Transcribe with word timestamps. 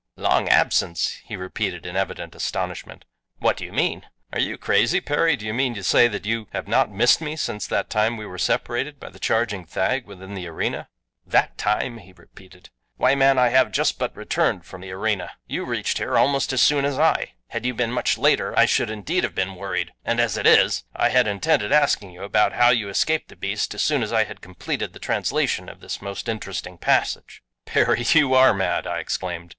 "Long 0.17 0.49
absence!" 0.49 1.19
he 1.25 1.35
repeated 1.35 1.85
in 1.85 1.95
evident 1.95 2.33
astonishment. 2.33 3.05
"What 3.37 3.55
do 3.55 3.63
you 3.63 3.71
mean?" 3.71 4.07
"Are 4.33 4.39
you 4.39 4.57
crazy, 4.57 4.99
Perry? 4.99 5.35
Do 5.35 5.45
you 5.45 5.53
mean 5.53 5.75
to 5.75 5.83
say 5.83 6.07
that 6.07 6.25
you 6.25 6.47
have 6.53 6.67
not 6.67 6.89
missed 6.91 7.21
me 7.21 7.35
since 7.35 7.67
that 7.67 7.87
time 7.91 8.17
we 8.17 8.25
were 8.25 8.39
separated 8.39 8.99
by 8.99 9.09
the 9.11 9.19
charging 9.19 9.63
thag 9.63 10.07
within 10.07 10.33
the 10.33 10.47
arena?" 10.47 10.87
"'That 11.27 11.55
time'," 11.55 11.99
he 11.99 12.13
repeated. 12.13 12.71
"Why 12.97 13.13
man, 13.13 13.37
I 13.37 13.49
have 13.49 13.67
but 13.67 13.73
just 13.73 14.01
returned 14.15 14.65
from 14.65 14.81
the 14.81 14.89
arena! 14.91 15.33
You 15.45 15.65
reached 15.65 15.99
here 15.99 16.17
almost 16.17 16.51
as 16.51 16.61
soon 16.63 16.83
as 16.83 16.97
I. 16.97 17.33
Had 17.49 17.63
you 17.63 17.75
been 17.75 17.91
much 17.91 18.17
later 18.17 18.57
I 18.57 18.65
should 18.65 18.89
indeed 18.89 19.23
have 19.23 19.35
been 19.35 19.53
worried, 19.53 19.93
and 20.03 20.19
as 20.19 20.35
it 20.35 20.47
is 20.47 20.83
I 20.95 21.09
had 21.09 21.27
intended 21.27 21.71
asking 21.71 22.09
you 22.09 22.23
about 22.23 22.53
how 22.53 22.69
you 22.71 22.89
escaped 22.89 23.27
the 23.29 23.35
beast 23.35 23.71
as 23.75 23.83
soon 23.83 24.01
as 24.01 24.11
I 24.11 24.23
had 24.23 24.41
completed 24.41 24.93
the 24.93 24.97
translation 24.99 25.69
of 25.69 25.79
this 25.79 26.01
most 26.01 26.27
interesting 26.27 26.79
passage." 26.79 27.43
"Perry, 27.65 28.03
you 28.13 28.33
ARE 28.33 28.55
mad," 28.55 28.87
I 28.87 28.97
exclaimed. 28.97 29.49